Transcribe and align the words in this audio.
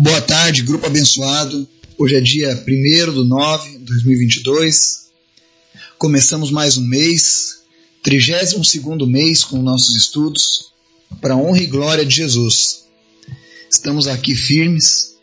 Boa 0.00 0.20
tarde, 0.22 0.62
grupo 0.62 0.86
abençoado. 0.86 1.68
Hoje 1.98 2.14
é 2.14 2.20
dia 2.20 2.64
1 2.68 3.12
do 3.12 3.24
9 3.24 3.78
de 3.78 3.78
2022. 3.78 5.08
Começamos 5.98 6.52
mais 6.52 6.76
um 6.76 6.84
mês, 6.84 7.62
32 8.04 8.76
mês 9.08 9.42
com 9.42 9.60
nossos 9.60 9.96
estudos, 9.96 10.70
para 11.20 11.34
a 11.34 11.36
honra 11.36 11.58
e 11.58 11.66
glória 11.66 12.06
de 12.06 12.14
Jesus. 12.14 12.84
Estamos 13.68 14.06
aqui 14.06 14.36
firmes 14.36 15.16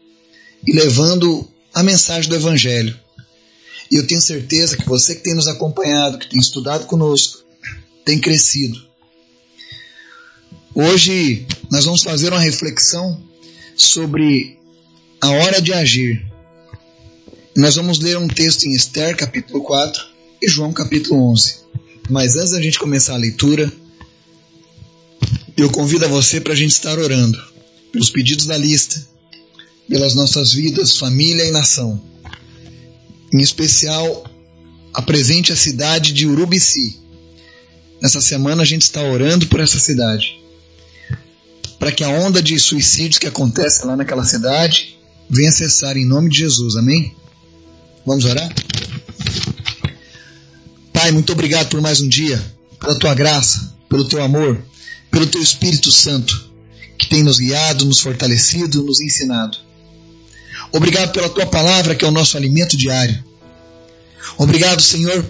e 0.68 0.74
levando 0.74 1.50
a 1.74 1.82
mensagem 1.82 2.30
do 2.30 2.36
Evangelho. 2.36 3.00
E 3.90 3.96
eu 3.96 4.06
tenho 4.06 4.20
certeza 4.20 4.76
que 4.76 4.86
você 4.86 5.16
que 5.16 5.24
tem 5.24 5.36
nos 5.36 5.48
acompanhado, 5.48 6.20
que 6.20 6.30
tem 6.30 6.38
estudado 6.38 6.86
conosco, 6.86 7.46
tem 8.04 8.20
crescido. 8.20 8.86
Hoje 10.74 11.48
nós 11.72 11.86
vamos 11.86 12.04
fazer 12.04 12.34
uma 12.34 12.42
reflexão 12.42 13.24
sobre 13.78 14.60
a 15.22 15.30
hora 15.30 15.62
de 15.62 15.74
agir. 15.74 16.26
Nós 17.56 17.76
vamos 17.76 18.00
ler 18.00 18.18
um 18.18 18.28
texto 18.28 18.66
em 18.66 18.74
Esther, 18.74 19.16
capítulo 19.16 19.64
4, 19.64 20.06
e 20.42 20.48
João, 20.48 20.74
capítulo 20.74 21.32
11. 21.32 21.58
Mas 22.10 22.36
antes 22.36 22.52
da 22.52 22.62
gente 22.62 22.78
começar 22.78 23.14
a 23.14 23.18
leitura, 23.18 23.72
eu 25.56 25.70
convido 25.72 26.06
a 26.06 26.10
você 26.10 26.42
para 26.42 26.54
a 26.54 26.56
gente 26.56 26.72
estar 26.72 27.00
orando 27.00 27.42
pelos 27.92 28.10
pedidos 28.10 28.46
da 28.46 28.58
lista, 28.58 29.02
pelas 29.88 30.14
nossas 30.14 30.54
vidas, 30.54 30.98
família 30.98 31.46
e 31.46 31.52
nação. 31.52 32.02
Em 33.34 33.40
especial, 33.40 34.30
apresente 34.94 35.52
a 35.52 35.56
cidade 35.56 36.12
de 36.12 36.28
Urubici. 36.28 37.00
Nessa 38.02 38.20
semana 38.20 38.64
a 38.64 38.66
gente 38.66 38.84
está 38.84 39.02
orando 39.02 39.48
por 39.48 39.62
essa 39.62 39.80
cidade. 39.80 40.38
Para 41.80 41.92
que 41.92 42.04
a 42.04 42.10
onda 42.10 42.42
de 42.42 42.60
suicídios 42.60 43.18
que 43.18 43.28
acontece 43.28 43.86
lá 43.86 43.96
naquela 43.96 44.26
cidade 44.26 44.95
venha 45.30 45.52
cessar 45.52 45.98
em 45.98 46.06
nome 46.06 46.30
de 46.30 46.40
Jesus. 46.40 46.76
Amém? 46.76 47.16
Vamos 48.06 48.26
orar? 48.26 48.54
Pai, 50.94 51.12
muito 51.12 51.34
obrigado 51.34 51.70
por 51.70 51.82
mais 51.82 52.02
um 52.02 52.08
dia, 52.08 52.42
pela 52.80 52.98
tua 52.98 53.14
graça, 53.14 53.74
pelo 53.90 54.06
teu 54.06 54.24
amor, 54.24 54.64
pelo 55.12 55.28
teu 55.28 55.42
Espírito 55.42 55.92
Santo, 55.92 56.50
que 56.98 57.10
tem 57.10 57.24
nos 57.24 57.40
guiado, 57.40 57.86
nos 57.86 58.00
fortalecido, 58.00 58.84
nos 58.84 59.00
ensinado. 59.02 59.58
Obrigado 60.72 61.12
pela 61.12 61.30
tua 61.30 61.46
palavra, 61.46 61.96
que 61.96 62.04
é 62.06 62.08
o 62.08 62.12
nosso 62.12 62.38
alimento 62.38 62.78
diário. 62.78 63.24
Obrigado, 64.38 64.82
Senhor, 64.82 65.26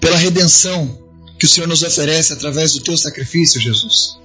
pela 0.00 0.16
redenção 0.16 0.98
que 1.38 1.46
o 1.46 1.48
Senhor 1.48 1.66
nos 1.66 1.82
oferece 1.82 2.32
através 2.32 2.72
do 2.72 2.80
teu 2.80 2.96
sacrifício, 2.96 3.60
Jesus. 3.60 4.18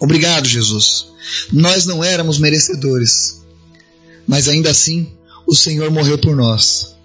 Obrigado, 0.00 0.46
Jesus. 0.46 1.06
Nós 1.52 1.86
não 1.86 2.02
éramos 2.02 2.38
merecedores, 2.38 3.42
mas 4.26 4.48
ainda 4.48 4.70
assim 4.70 5.12
o 5.46 5.54
Senhor 5.54 5.90
morreu 5.90 6.18
por 6.18 6.34
nós. 6.34 6.96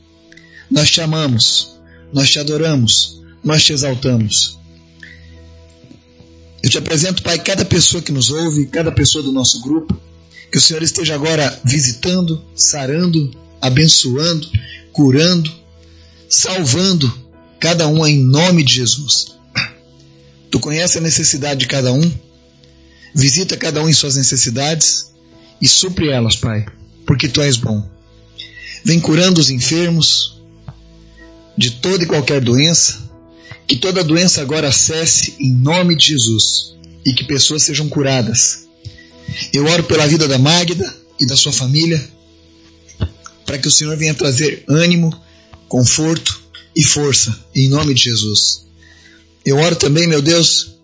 Nós 0.70 0.90
te 0.90 1.02
amamos, 1.02 1.76
nós 2.12 2.30
te 2.30 2.40
adoramos, 2.40 3.22
nós 3.44 3.64
te 3.64 3.74
exaltamos. 3.74 4.58
Eu 6.64 6.70
te 6.70 6.78
apresento, 6.78 7.22
Pai, 7.24 7.40
cada 7.40 7.66
pessoa 7.66 8.02
que 8.02 8.12
nos 8.12 8.30
ouve, 8.32 8.68
cada 8.68 8.92
pessoa 8.92 9.24
do 9.24 9.32
nosso 9.32 9.62
grupo, 9.62 10.00
que 10.52 10.58
o 10.58 10.62
Senhor 10.62 10.82
esteja 10.82 11.16
agora 11.16 11.60
visitando, 11.64 12.44
sarando, 12.56 13.32
abençoando, 13.60 14.50
curando, 14.92 15.52
salvando 16.30 17.12
cada 17.60 17.88
um 17.88 18.06
em 18.06 18.18
nome 18.24 18.64
de 18.64 18.76
Jesus. 18.76 19.36
Tu 20.50 20.60
conhece 20.60 20.98
a 20.98 21.02
necessidade 21.02 21.62
de 21.62 21.68
cada 21.68 21.94
um, 21.94 22.12
visita 23.14 23.58
cada 23.58 23.82
um 23.82 23.90
em 23.90 23.94
suas 23.94 24.16
necessidades 24.16 25.12
e 25.62 25.68
supre 25.68 26.10
elas, 26.10 26.36
Pai 26.36 26.66
porque 27.12 27.28
tu 27.28 27.42
és 27.42 27.58
bom. 27.58 27.86
Vem 28.86 28.98
curando 28.98 29.42
os 29.42 29.50
enfermos 29.50 30.42
de 31.58 31.72
toda 31.72 32.06
e 32.06 32.08
qualquer 32.08 32.40
doença, 32.40 33.00
que 33.68 33.76
toda 33.76 34.02
doença 34.02 34.42
agora 34.42 34.72
cesse 34.72 35.36
em 35.38 35.52
nome 35.52 35.94
de 35.98 36.06
Jesus 36.06 36.74
e 37.06 37.12
que 37.12 37.26
pessoas 37.26 37.64
sejam 37.64 37.90
curadas. 37.90 38.66
Eu 39.52 39.66
oro 39.66 39.84
pela 39.84 40.08
vida 40.08 40.26
da 40.26 40.40
Magda 40.40 40.96
e 41.20 41.26
da 41.26 41.36
sua 41.36 41.52
família, 41.52 42.02
para 43.46 43.58
que 43.58 43.68
o 43.68 43.72
Senhor 43.72 43.98
venha 43.98 44.14
trazer 44.14 44.64
ânimo, 44.70 45.14
conforto 45.68 46.42
e 46.74 46.82
força, 46.82 47.38
em 47.54 47.68
nome 47.68 47.94
de 47.94 48.06
Jesus. 48.06 48.66
Eu 49.46 49.58
oro 49.58 49.76
também, 49.76 50.08
meu 50.08 50.22
Deus, 50.22 50.76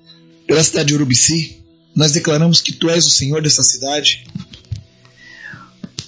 pela 0.46 0.62
cidade 0.62 0.90
de 0.90 0.96
Urubici. 0.96 1.62
Nós 1.96 2.12
declaramos 2.12 2.59
que 2.59 2.73
Tu 2.73 2.90
és 2.90 3.06
o 3.06 3.12
Senhor 3.12 3.41
dessa 3.41 3.63
cidade, 3.63 4.25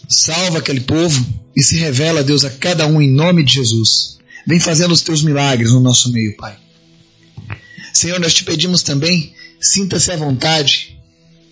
Salva 0.10 0.58
aquele 0.58 0.82
povo 0.82 1.24
e 1.56 1.62
se 1.62 1.78
revela, 1.78 2.24
Deus, 2.24 2.44
a 2.44 2.50
cada 2.50 2.88
um 2.88 3.00
em 3.00 3.12
nome 3.12 3.44
de 3.44 3.54
Jesus. 3.54 4.18
Vem 4.48 4.60
fazendo 4.60 4.92
os 4.92 5.02
teus 5.02 5.22
milagres 5.22 5.72
no 5.72 5.80
nosso 5.80 6.12
meio, 6.12 6.36
Pai. 6.36 6.58
Senhor, 7.94 8.20
nós 8.20 8.34
te 8.34 8.44
pedimos 8.44 8.82
também, 8.82 9.34
sinta-se 9.62 10.12
à 10.12 10.18
vontade 10.18 11.00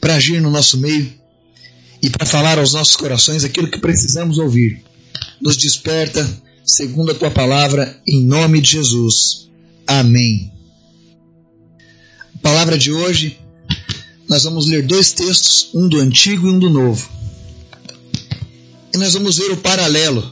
para 0.02 0.16
agir 0.16 0.42
no 0.42 0.50
nosso 0.50 0.78
meio 0.78 1.14
e 2.02 2.10
para 2.10 2.26
falar 2.26 2.58
aos 2.58 2.74
nossos 2.74 2.96
corações 2.96 3.44
aquilo 3.44 3.70
que 3.70 3.78
precisamos 3.78 4.40
ouvir. 4.40 4.82
Nos 5.40 5.56
desperta, 5.56 6.28
segundo 6.66 7.12
a 7.12 7.16
tua 7.16 7.30
palavra, 7.30 8.02
em 8.08 8.26
nome 8.26 8.60
de 8.60 8.72
Jesus. 8.72 9.50
Amém. 9.86 10.52
A 12.36 12.40
palavra 12.40 12.78
de 12.78 12.92
hoje, 12.92 13.38
nós 14.28 14.44
vamos 14.44 14.68
ler 14.68 14.84
dois 14.84 15.12
textos, 15.12 15.70
um 15.76 15.88
do 15.88 16.00
Antigo 16.00 16.48
e 16.48 16.52
um 16.52 16.58
do 16.58 16.70
Novo. 16.70 17.08
Nós 18.98 19.14
vamos 19.14 19.38
ver 19.38 19.52
o 19.52 19.58
paralelo 19.58 20.28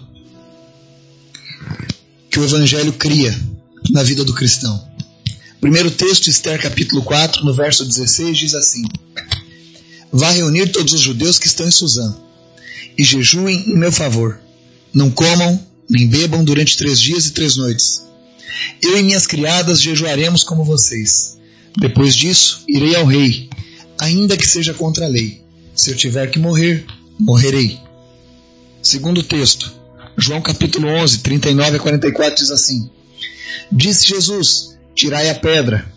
que 2.32 2.40
o 2.40 2.44
Evangelho 2.44 2.92
cria 2.94 3.40
na 3.92 4.02
vida 4.02 4.26
do 4.26 4.34
cristão. 4.34 4.84
Primeiro 5.62 5.92
texto, 5.92 6.28
Esther 6.28 6.60
capítulo 6.60 7.04
4, 7.04 7.46
no 7.46 7.54
verso 7.54 7.86
16, 7.86 8.36
diz 8.36 8.56
assim: 8.56 8.84
Vá 10.12 10.32
reunir 10.32 10.72
todos 10.72 10.94
os 10.94 11.00
judeus 11.00 11.38
que 11.38 11.46
estão 11.46 11.68
em 11.68 11.72
Suzã 11.72 12.18
e 12.98 13.04
jejuem 13.04 13.70
em 13.70 13.78
meu 13.78 13.92
favor. 13.92 14.40
Não 14.92 15.12
comam 15.12 15.64
nem 15.88 16.08
bebam 16.08 16.44
durante 16.44 16.76
três 16.76 17.00
dias 17.00 17.28
e 17.28 17.32
três 17.32 17.58
noites. 17.58 18.02
Eu 18.82 18.98
e 18.98 19.04
minhas 19.04 19.28
criadas 19.28 19.80
jejuaremos 19.80 20.44
como 20.44 20.66
vocês. 20.66 21.38
Depois 21.78 22.16
disso, 22.16 22.64
irei 22.68 22.96
ao 22.96 23.06
rei, 23.06 23.48
ainda 24.00 24.36
que 24.36 24.48
seja 24.48 24.74
contra 24.74 25.06
a 25.06 25.10
lei. 25.10 25.44
Se 25.76 25.92
eu 25.92 25.96
tiver 25.96 26.32
que 26.32 26.40
morrer, 26.40 26.84
morrerei. 27.20 27.85
Segundo 28.86 29.24
texto, 29.24 29.74
João 30.16 30.40
capítulo 30.44 30.88
11, 30.88 31.22
39 31.22 31.78
a 31.78 31.80
44 31.80 32.36
diz 32.36 32.52
assim: 32.52 32.88
Disse 33.72 34.08
Jesus: 34.08 34.78
Tirai 34.94 35.28
a 35.32 35.34
pedra. 35.34 35.92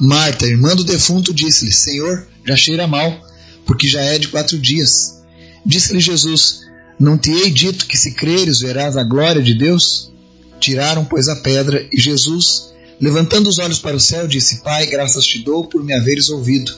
Marta, 0.00 0.44
irmã 0.44 0.74
do 0.74 0.82
defunto, 0.82 1.32
disse-lhe: 1.32 1.70
Senhor, 1.70 2.26
já 2.44 2.56
cheira 2.56 2.88
mal, 2.88 3.24
porque 3.64 3.86
já 3.86 4.00
é 4.00 4.18
de 4.18 4.26
quatro 4.26 4.58
dias. 4.58 5.22
Disse-lhe 5.64 6.00
Jesus: 6.00 6.62
Não 6.98 7.16
te 7.16 7.30
hei 7.30 7.52
dito 7.52 7.86
que 7.86 7.96
se 7.96 8.14
creres 8.14 8.58
verás 8.58 8.96
a 8.96 9.04
glória 9.04 9.40
de 9.40 9.54
Deus? 9.54 10.12
Tiraram, 10.58 11.04
pois, 11.04 11.28
a 11.28 11.36
pedra, 11.36 11.86
e 11.92 12.00
Jesus, 12.00 12.74
levantando 13.00 13.48
os 13.48 13.60
olhos 13.60 13.78
para 13.78 13.96
o 13.96 14.00
céu, 14.00 14.26
disse: 14.26 14.60
Pai, 14.64 14.86
graças 14.86 15.24
te 15.24 15.38
dou 15.38 15.68
por 15.68 15.84
me 15.84 15.94
haveres 15.94 16.28
ouvido. 16.30 16.76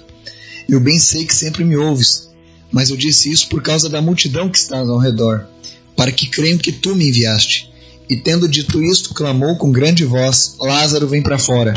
Eu 0.68 0.80
bem 0.80 0.98
sei 0.98 1.24
que 1.24 1.34
sempre 1.34 1.64
me 1.64 1.78
ouves 1.78 2.25
mas 2.70 2.90
eu 2.90 2.96
disse 2.96 3.30
isso 3.30 3.48
por 3.48 3.62
causa 3.62 3.88
da 3.88 4.02
multidão 4.02 4.48
que 4.48 4.58
estás 4.58 4.88
ao 4.88 4.98
redor, 4.98 5.46
para 5.96 6.12
que 6.12 6.26
creiam 6.26 6.58
que 6.58 6.72
tu 6.72 6.94
me 6.94 7.08
enviaste. 7.08 7.72
E 8.08 8.16
tendo 8.16 8.48
dito 8.48 8.82
isto, 8.82 9.14
clamou 9.14 9.56
com 9.56 9.72
grande 9.72 10.04
voz: 10.04 10.56
Lázaro, 10.60 11.08
vem 11.08 11.22
para 11.22 11.38
fora. 11.38 11.74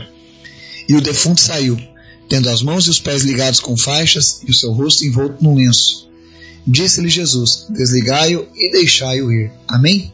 E 0.87 0.95
o 0.95 1.01
defunto 1.01 1.41
saiu, 1.41 1.79
tendo 2.27 2.49
as 2.49 2.61
mãos 2.61 2.85
e 2.85 2.89
os 2.89 2.99
pés 2.99 3.23
ligados 3.23 3.59
com 3.59 3.77
faixas 3.77 4.41
e 4.47 4.51
o 4.51 4.53
seu 4.53 4.71
rosto 4.71 5.05
envolto 5.05 5.43
num 5.43 5.55
lenço. 5.55 6.07
Disse-lhe 6.65 7.09
Jesus: 7.09 7.65
Desligai-o 7.69 8.47
e 8.55 8.71
deixai-o 8.71 9.31
ir. 9.31 9.51
Amém? 9.67 10.13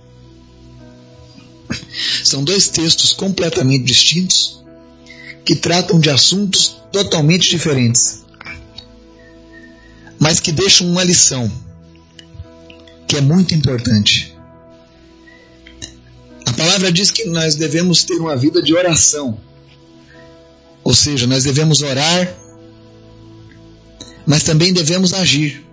São 2.24 2.44
dois 2.44 2.68
textos 2.68 3.12
completamente 3.12 3.84
distintos 3.84 4.64
que 5.44 5.56
tratam 5.56 6.00
de 6.00 6.10
assuntos 6.10 6.78
totalmente 6.92 7.50
diferentes 7.50 8.25
mas 10.20 10.40
que 10.40 10.52
deixam 10.52 10.88
uma 10.88 11.04
lição 11.04 11.52
que 13.08 13.18
é 13.18 13.22
muito 13.22 13.54
importante. 13.54 14.36
A 16.46 16.54
palavra 16.54 16.92
diz 16.92 17.12
que 17.12 17.26
nós 17.26 17.56
devemos 17.56 18.04
ter 18.04 18.16
uma 18.16 18.36
vida 18.36 18.62
de 18.62 18.74
oração. 18.74 19.38
Ou 20.84 20.94
seja, 20.94 21.28
nós 21.28 21.44
devemos 21.44 21.82
orar, 21.82 22.34
mas 24.26 24.44
também 24.44 24.72
devemos 24.72 25.14
agir. 25.14 25.64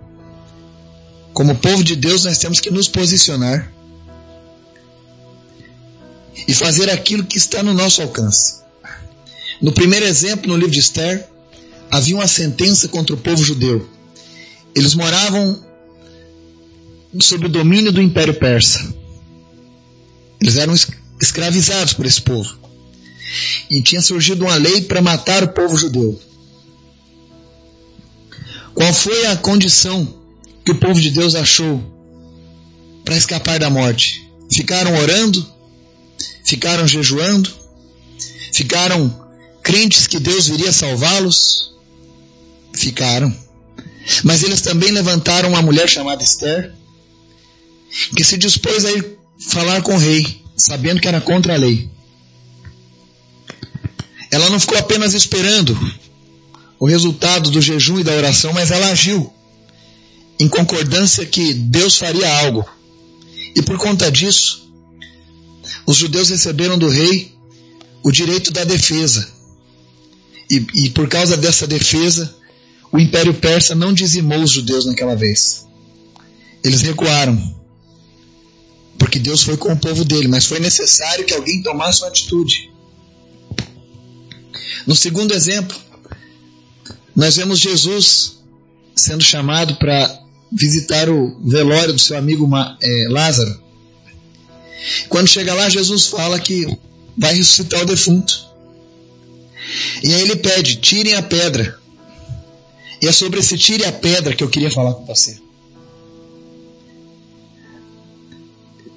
Como 1.33 1.55
povo 1.55 1.83
de 1.83 1.95
Deus, 1.95 2.25
nós 2.25 2.37
temos 2.37 2.59
que 2.59 2.69
nos 2.69 2.87
posicionar 2.87 3.71
e 6.47 6.53
fazer 6.53 6.89
aquilo 6.89 7.23
que 7.23 7.37
está 7.37 7.63
no 7.63 7.73
nosso 7.73 8.01
alcance. 8.01 8.61
No 9.61 9.71
primeiro 9.71 10.05
exemplo, 10.05 10.47
no 10.47 10.55
livro 10.55 10.71
de 10.71 10.79
Esther, 10.79 11.27
havia 11.89 12.15
uma 12.15 12.27
sentença 12.27 12.87
contra 12.87 13.15
o 13.15 13.17
povo 13.17 13.43
judeu. 13.43 13.87
Eles 14.75 14.95
moravam 14.95 15.63
sob 17.19 17.45
o 17.45 17.49
domínio 17.49 17.91
do 17.91 18.01
Império 18.01 18.33
Persa. 18.33 18.93
Eles 20.41 20.57
eram 20.57 20.73
escravizados 21.21 21.93
por 21.93 22.05
esse 22.05 22.21
povo. 22.21 22.57
E 23.69 23.81
tinha 23.81 24.01
surgido 24.01 24.45
uma 24.45 24.55
lei 24.55 24.81
para 24.81 25.01
matar 25.01 25.43
o 25.43 25.49
povo 25.49 25.77
judeu. 25.77 26.19
Qual 28.73 28.93
foi 28.93 29.27
a 29.27 29.37
condição 29.37 30.21
que 30.65 30.71
o 30.71 30.79
povo 30.79 30.99
de 30.99 31.11
Deus 31.11 31.35
achou 31.35 31.81
para 33.05 33.15
escapar 33.15 33.59
da 33.59 33.69
morte? 33.69 34.27
Ficaram 34.51 34.95
orando? 34.95 35.45
Ficaram 36.43 36.87
jejuando? 36.87 37.51
Ficaram 38.51 39.27
crentes 39.61 40.07
que 40.07 40.19
Deus 40.19 40.47
viria 40.47 40.71
salvá-los? 40.71 41.73
Ficaram. 42.73 43.42
Mas 44.23 44.43
eles 44.43 44.61
também 44.61 44.91
levantaram 44.91 45.49
uma 45.49 45.61
mulher 45.61 45.87
chamada 45.87 46.23
Esther, 46.23 46.73
que 48.15 48.23
se 48.23 48.37
dispôs 48.37 48.85
a 48.85 48.91
ir 48.91 49.17
falar 49.39 49.81
com 49.81 49.95
o 49.95 49.99
rei, 49.99 50.41
sabendo 50.55 50.99
que 50.99 51.07
era 51.07 51.21
contra 51.21 51.53
a 51.53 51.57
lei. 51.57 51.89
Ela 54.31 54.49
não 54.49 54.59
ficou 54.59 54.77
apenas 54.77 55.13
esperando 55.13 55.77
o 56.79 56.85
resultado 56.85 57.51
do 57.51 57.61
jejum 57.61 57.99
e 57.99 58.03
da 58.03 58.13
oração, 58.13 58.51
mas 58.51 58.71
ela 58.71 58.87
agiu 58.87 59.31
em 60.39 60.49
concordância 60.49 61.25
que 61.25 61.53
Deus 61.53 61.97
faria 61.97 62.27
algo. 62.39 62.67
E 63.55 63.61
por 63.61 63.77
conta 63.77 64.11
disso, 64.11 64.69
os 65.85 65.97
judeus 65.97 66.29
receberam 66.29 66.77
do 66.77 66.89
rei 66.89 67.33
o 68.01 68.11
direito 68.11 68.51
da 68.51 68.63
defesa. 68.63 69.31
E, 70.49 70.65
e 70.73 70.89
por 70.89 71.07
causa 71.07 71.37
dessa 71.37 71.65
defesa, 71.65 72.35
o 72.93 72.99
Império 72.99 73.33
Persa 73.33 73.73
não 73.73 73.91
dizimou 73.91 74.39
os 74.43 74.51
judeus 74.51 74.85
naquela 74.85 75.15
vez. 75.15 75.65
Eles 76.63 76.83
recuaram. 76.83 77.41
Porque 78.99 79.17
Deus 79.17 79.41
foi 79.41 79.57
com 79.57 79.73
o 79.73 79.77
povo 79.77 80.05
dele, 80.05 80.27
mas 80.27 80.45
foi 80.45 80.59
necessário 80.59 81.25
que 81.25 81.33
alguém 81.33 81.63
tomasse 81.63 82.01
uma 82.01 82.09
atitude. 82.09 82.71
No 84.85 84.95
segundo 84.95 85.33
exemplo, 85.33 85.75
nós 87.15 87.35
vemos 87.35 87.59
Jesus 87.59 88.43
sendo 88.95 89.23
chamado 89.23 89.75
para 89.77 90.21
visitar 90.51 91.09
o 91.09 91.41
velório 91.49 91.93
do 91.93 91.99
seu 91.99 92.15
amigo 92.15 92.47
é, 92.79 93.07
Lázaro. 93.09 93.59
Quando 95.09 95.27
chega 95.27 95.55
lá, 95.55 95.67
Jesus 95.67 96.05
fala 96.07 96.39
que 96.39 96.67
vai 97.17 97.33
ressuscitar 97.33 97.81
o 97.81 97.85
defunto. 97.87 98.45
E 100.03 100.13
aí 100.13 100.21
ele 100.21 100.35
pede: 100.35 100.75
tirem 100.75 101.15
a 101.15 101.23
pedra. 101.23 101.81
E 103.03 103.07
é 103.07 103.11
sobre 103.11 103.41
esse 103.41 103.57
tire 103.57 103.83
a 103.83 103.91
pedra 103.91 104.33
que 104.33 104.41
eu 104.41 104.47
queria 104.47 104.71
falar 104.71 104.93
com 104.93 105.05
você. 105.05 105.37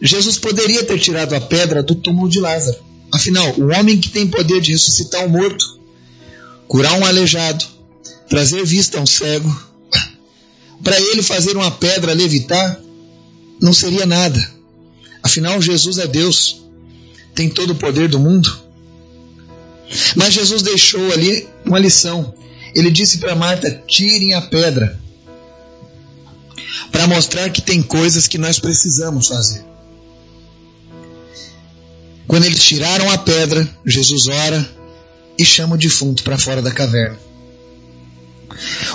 Jesus 0.01 0.39
poderia 0.39 0.85
ter 0.85 1.01
tirado 1.01 1.35
a 1.35 1.41
pedra 1.41 1.83
do 1.83 1.97
túmulo 1.97 2.29
de 2.29 2.39
Lázaro. 2.39 2.79
Afinal, 3.11 3.53
o 3.59 3.73
homem 3.73 4.01
que 4.01 4.11
tem 4.11 4.29
poder 4.29 4.61
de 4.61 4.71
ressuscitar 4.71 5.25
um 5.25 5.29
morto, 5.29 5.81
curar 6.69 6.93
um 6.93 7.05
aleijado, 7.05 7.65
trazer 8.29 8.65
vista 8.65 8.97
a 8.97 9.01
um 9.01 9.07
cego, 9.07 9.53
para 10.85 11.01
ele 11.01 11.21
fazer 11.21 11.57
uma 11.57 11.73
pedra 11.73 12.13
levitar, 12.13 12.81
não 13.61 13.73
seria 13.73 14.07
nada. 14.07 14.55
Afinal, 15.21 15.61
Jesus 15.61 15.99
é 15.99 16.07
Deus, 16.07 16.63
tem 17.35 17.51
todo 17.51 17.71
o 17.71 17.77
poder 17.77 18.09
do 18.09 18.21
mundo. 18.21 18.57
Mas 20.15 20.33
Jesus 20.33 20.63
deixou 20.63 21.13
ali 21.13 21.49
uma 21.65 21.81
lição. 21.81 22.46
Ele 22.77 22.91
disse 22.91 23.17
para 23.17 23.35
Marta: 23.35 23.71
tirem 23.89 24.35
a 24.35 24.43
pedra. 24.43 25.01
Para 26.93 27.07
mostrar 27.07 27.49
que 27.49 27.63
tem 27.63 27.83
coisas 27.83 28.29
que 28.29 28.37
nós 28.37 28.59
precisamos 28.59 29.29
fazer. 29.29 29.65
Quando 32.29 32.45
eles 32.45 32.63
tiraram 32.63 33.11
a 33.11 33.19
pedra, 33.19 33.67
Jesus 33.85 34.29
ora 34.29 34.71
e 35.39 35.45
chama 35.45 35.75
o 35.75 35.79
defunto 35.79 36.23
para 36.23 36.37
fora 36.37 36.61
da 36.61 36.71
caverna. 36.71 37.19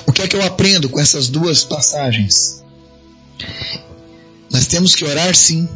O 0.06 0.12
que 0.12 0.22
é 0.22 0.28
que 0.28 0.36
eu 0.36 0.44
aprendo 0.44 0.88
com 0.88 1.00
essas 1.00 1.28
duas 1.28 1.63
passagens? 1.63 2.63
Nós 4.51 4.68
temos 4.68 4.95
que 4.95 5.06
orar 5.06 5.33
sim, 5.36 5.68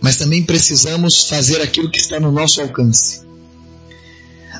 mas 0.00 0.16
também 0.16 0.42
precisamos 0.42 1.26
fazer 1.28 1.60
aquilo 1.60 1.90
que 1.90 2.00
está 2.00 2.18
no 2.18 2.32
nosso 2.32 2.60
alcance. 2.60 3.29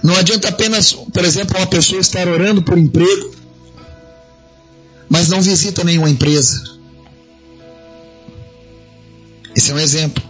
Não 0.02 0.17
adianta 0.17 0.49
apenas, 0.49 0.93
por 0.93 1.25
exemplo, 1.25 1.56
uma 1.56 1.67
pessoa 1.67 2.00
estar 2.00 2.26
orando 2.26 2.62
por 2.62 2.79
emprego, 2.79 3.35
mas 5.08 5.29
não 5.29 5.43
visita 5.43 5.85
nenhuma 5.85 6.08
empresa. 6.08 6.62
Esse 9.55 9.70
é 9.73 9.75
um 9.75 9.79
exemplo. 9.79 10.23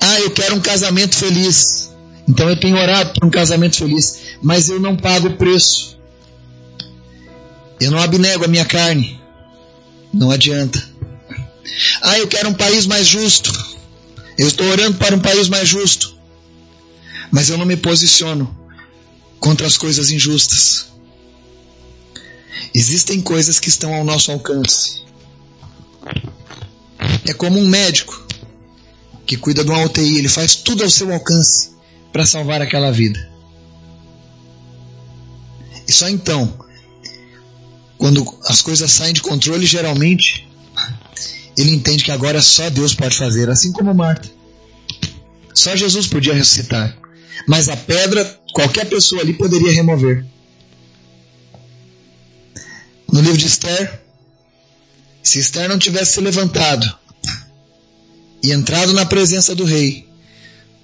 Ah, 0.00 0.20
eu 0.20 0.30
quero 0.30 0.54
um 0.54 0.60
casamento 0.60 1.16
feliz. 1.16 1.90
Então 2.28 2.48
eu 2.48 2.58
tenho 2.58 2.76
orado 2.76 3.18
por 3.18 3.26
um 3.26 3.30
casamento 3.30 3.76
feliz, 3.76 4.18
mas 4.42 4.68
eu 4.68 4.78
não 4.78 4.96
pago 4.96 5.28
o 5.28 5.36
preço. 5.36 5.98
Eu 7.80 7.90
não 7.90 7.98
abnego 7.98 8.44
a 8.44 8.48
minha 8.48 8.64
carne. 8.64 9.20
Não 10.12 10.30
adianta. 10.30 10.82
Ah, 12.00 12.18
eu 12.18 12.28
quero 12.28 12.50
um 12.50 12.54
país 12.54 12.86
mais 12.86 13.06
justo. 13.06 13.50
Eu 14.38 14.46
estou 14.46 14.66
orando 14.66 14.96
para 14.98 15.16
um 15.16 15.20
país 15.20 15.48
mais 15.48 15.68
justo 15.68 16.14
mas 17.30 17.48
eu 17.48 17.58
não 17.58 17.66
me 17.66 17.76
posiciono 17.76 18.56
contra 19.40 19.66
as 19.66 19.76
coisas 19.76 20.10
injustas. 20.10 20.86
Existem 22.74 23.20
coisas 23.20 23.60
que 23.60 23.68
estão 23.68 23.94
ao 23.94 24.04
nosso 24.04 24.32
alcance. 24.32 25.02
É 27.26 27.32
como 27.32 27.58
um 27.58 27.66
médico 27.66 28.26
que 29.26 29.36
cuida 29.36 29.64
de 29.64 29.70
uma 29.70 29.84
UTI, 29.84 30.18
ele 30.18 30.28
faz 30.28 30.54
tudo 30.54 30.82
ao 30.82 30.90
seu 30.90 31.12
alcance 31.12 31.70
para 32.12 32.26
salvar 32.26 32.60
aquela 32.60 32.90
vida. 32.90 33.30
E 35.86 35.92
só 35.92 36.08
então, 36.08 36.58
quando 37.98 38.26
as 38.46 38.60
coisas 38.60 38.90
saem 38.90 39.14
de 39.14 39.22
controle, 39.22 39.66
geralmente 39.66 40.48
ele 41.56 41.70
entende 41.70 42.04
que 42.04 42.10
agora 42.10 42.42
só 42.42 42.68
Deus 42.68 42.94
pode 42.94 43.16
fazer, 43.16 43.48
assim 43.48 43.72
como 43.72 43.94
Marta. 43.94 44.28
Só 45.54 45.76
Jesus 45.76 46.06
podia 46.06 46.34
ressuscitar. 46.34 46.96
Mas 47.46 47.68
a 47.68 47.76
pedra, 47.76 48.24
qualquer 48.52 48.86
pessoa 48.86 49.20
ali 49.20 49.34
poderia 49.34 49.72
remover. 49.72 50.24
No 53.10 53.20
livro 53.20 53.36
de 53.36 53.46
Esther, 53.46 54.02
se 55.22 55.38
Esther 55.38 55.68
não 55.68 55.78
tivesse 55.78 56.14
se 56.14 56.20
levantado 56.20 56.98
e 58.42 58.52
entrado 58.52 58.92
na 58.92 59.06
presença 59.06 59.54
do 59.54 59.64
rei, 59.64 60.08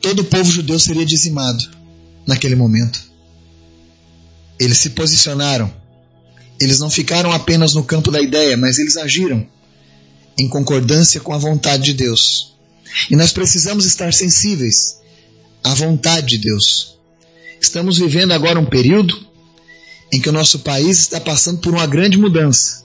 todo 0.00 0.20
o 0.20 0.24
povo 0.24 0.50
judeu 0.50 0.78
seria 0.78 1.04
dizimado 1.04 1.68
naquele 2.26 2.54
momento. 2.54 3.02
Eles 4.58 4.78
se 4.78 4.90
posicionaram. 4.90 5.72
Eles 6.60 6.78
não 6.78 6.90
ficaram 6.90 7.32
apenas 7.32 7.74
no 7.74 7.82
campo 7.82 8.10
da 8.10 8.20
ideia, 8.20 8.56
mas 8.56 8.78
eles 8.78 8.96
agiram 8.96 9.46
em 10.38 10.48
concordância 10.48 11.20
com 11.20 11.32
a 11.32 11.38
vontade 11.38 11.84
de 11.84 11.94
Deus. 11.94 12.54
E 13.10 13.16
nós 13.16 13.32
precisamos 13.32 13.86
estar 13.86 14.12
sensíveis 14.12 14.99
a 15.62 15.74
vontade 15.74 16.28
de 16.28 16.38
Deus. 16.38 16.98
Estamos 17.60 17.98
vivendo 17.98 18.32
agora 18.32 18.58
um 18.58 18.64
período 18.64 19.26
em 20.12 20.20
que 20.20 20.28
o 20.28 20.32
nosso 20.32 20.60
país 20.60 20.98
está 20.98 21.20
passando 21.20 21.60
por 21.60 21.72
uma 21.72 21.86
grande 21.86 22.18
mudança. 22.18 22.84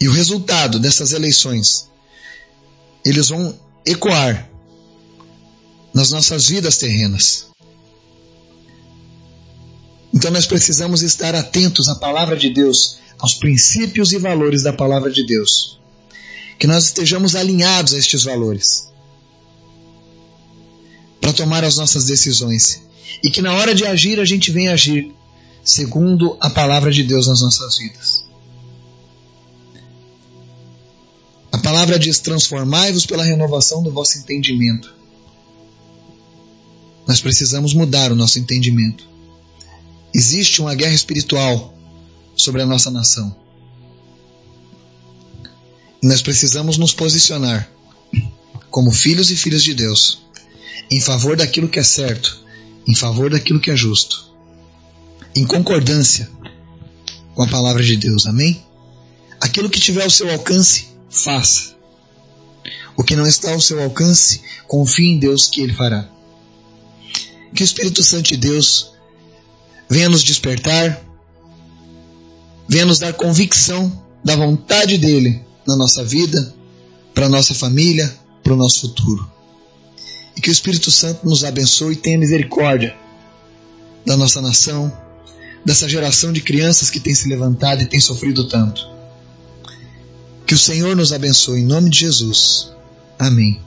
E 0.00 0.08
o 0.08 0.12
resultado 0.12 0.78
dessas 0.78 1.12
eleições, 1.12 1.88
eles 3.04 3.28
vão 3.28 3.58
ecoar 3.86 4.50
nas 5.92 6.10
nossas 6.10 6.48
vidas 6.48 6.76
terrenas. 6.76 7.46
Então 10.12 10.30
nós 10.30 10.46
precisamos 10.46 11.02
estar 11.02 11.34
atentos 11.34 11.88
à 11.88 11.94
palavra 11.94 12.36
de 12.36 12.50
Deus, 12.50 12.98
aos 13.18 13.34
princípios 13.34 14.12
e 14.12 14.18
valores 14.18 14.62
da 14.62 14.72
palavra 14.72 15.10
de 15.10 15.24
Deus. 15.24 15.78
Que 16.58 16.66
nós 16.66 16.84
estejamos 16.84 17.34
alinhados 17.34 17.94
a 17.94 17.98
estes 17.98 18.24
valores 18.24 18.93
tomar 21.34 21.64
as 21.64 21.76
nossas 21.76 22.04
decisões. 22.04 22.82
E 23.22 23.30
que 23.30 23.42
na 23.42 23.52
hora 23.54 23.74
de 23.74 23.86
agir, 23.86 24.18
a 24.20 24.24
gente 24.24 24.50
venha 24.50 24.72
agir 24.72 25.12
segundo 25.64 26.36
a 26.40 26.50
palavra 26.50 26.90
de 26.90 27.02
Deus 27.02 27.26
nas 27.26 27.40
nossas 27.40 27.78
vidas. 27.78 28.24
A 31.50 31.58
palavra 31.58 31.98
diz: 31.98 32.18
transformai-vos 32.18 33.06
pela 33.06 33.24
renovação 33.24 33.82
do 33.82 33.90
vosso 33.90 34.18
entendimento. 34.18 34.92
Nós 37.06 37.20
precisamos 37.20 37.74
mudar 37.74 38.10
o 38.10 38.16
nosso 38.16 38.38
entendimento. 38.38 39.06
Existe 40.12 40.60
uma 40.60 40.74
guerra 40.74 40.94
espiritual 40.94 41.74
sobre 42.36 42.62
a 42.62 42.66
nossa 42.66 42.90
nação. 42.90 43.34
E 46.02 46.06
nós 46.06 46.22
precisamos 46.22 46.76
nos 46.76 46.92
posicionar 46.92 47.70
como 48.70 48.90
filhos 48.90 49.30
e 49.30 49.36
filhas 49.36 49.62
de 49.62 49.74
Deus 49.74 50.23
em 50.90 51.00
favor 51.00 51.36
daquilo 51.36 51.68
que 51.68 51.78
é 51.78 51.82
certo, 51.82 52.44
em 52.86 52.94
favor 52.94 53.30
daquilo 53.30 53.60
que 53.60 53.70
é 53.70 53.76
justo, 53.76 54.32
em 55.34 55.46
concordância 55.46 56.30
com 57.34 57.42
a 57.42 57.48
palavra 57.48 57.82
de 57.82 57.96
Deus. 57.96 58.26
Amém? 58.26 58.62
Aquilo 59.40 59.68
que 59.68 59.80
tiver 59.80 60.02
ao 60.02 60.10
seu 60.10 60.30
alcance, 60.30 60.88
faça. 61.10 61.74
O 62.96 63.02
que 63.02 63.16
não 63.16 63.26
está 63.26 63.52
ao 63.52 63.60
seu 63.60 63.82
alcance, 63.82 64.40
confie 64.68 65.12
em 65.12 65.18
Deus 65.18 65.46
que 65.46 65.60
Ele 65.60 65.74
fará. 65.74 66.08
Que 67.54 67.62
o 67.62 67.64
Espírito 67.64 68.02
Santo 68.02 68.28
de 68.28 68.36
Deus 68.36 68.92
venha 69.88 70.08
nos 70.08 70.22
despertar, 70.22 71.04
venha 72.68 72.86
nos 72.86 72.98
dar 72.98 73.12
convicção 73.12 74.04
da 74.24 74.36
vontade 74.36 74.96
dEle 74.96 75.44
na 75.66 75.76
nossa 75.76 76.02
vida, 76.04 76.54
para 77.12 77.28
nossa 77.28 77.54
família, 77.54 78.12
para 78.42 78.54
o 78.54 78.56
nosso 78.56 78.80
futuro. 78.80 79.33
E 80.36 80.40
que 80.40 80.48
o 80.48 80.52
Espírito 80.52 80.90
Santo 80.90 81.26
nos 81.26 81.44
abençoe 81.44 81.94
e 81.94 81.96
tenha 81.96 82.18
misericórdia 82.18 82.96
da 84.04 84.16
nossa 84.16 84.40
nação, 84.40 84.92
dessa 85.64 85.88
geração 85.88 86.32
de 86.32 86.40
crianças 86.40 86.90
que 86.90 87.00
tem 87.00 87.14
se 87.14 87.28
levantado 87.28 87.82
e 87.82 87.86
tem 87.86 88.00
sofrido 88.00 88.48
tanto. 88.48 88.88
Que 90.46 90.54
o 90.54 90.58
Senhor 90.58 90.94
nos 90.94 91.12
abençoe 91.12 91.60
em 91.60 91.66
nome 91.66 91.88
de 91.88 92.00
Jesus. 92.00 92.72
Amém. 93.18 93.60